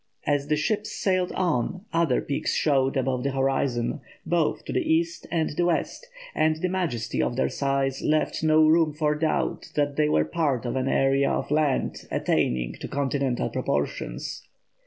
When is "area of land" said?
10.87-12.07